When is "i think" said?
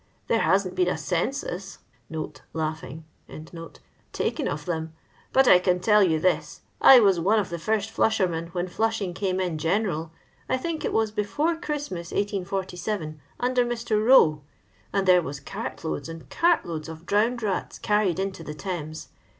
10.49-10.83